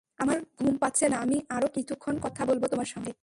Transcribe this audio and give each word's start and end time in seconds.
আমার 0.19 0.37
ঘুম 0.59 0.73
পাচ্ছে 0.77 1.05
না, 1.09 1.17
আমি 1.19 1.37
আরো 1.49 1.67
কিছুক্ষণ 1.75 2.15
কথা 2.25 2.41
বলব 2.45 2.63
তোমার 2.67 2.89
সঙ্গে। 2.93 3.11